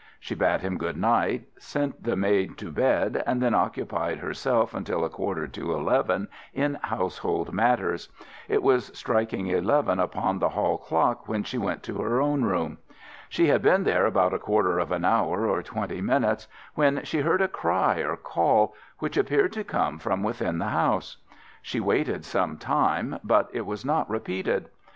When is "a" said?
5.05-5.11, 14.33-14.39, 17.43-17.47